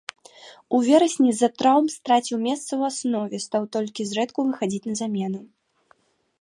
У 0.77 0.77
верасні 0.87 1.33
з-за 1.33 1.49
траўм 1.61 1.87
страціў 1.97 2.37
месца 2.47 2.67
ў 2.67 2.81
аснове, 2.93 3.37
стаў 3.45 3.63
толькі 3.77 4.09
зрэдку 4.13 4.39
выхадзіць 4.51 4.85
на 4.91 5.01
замену. 5.05 5.39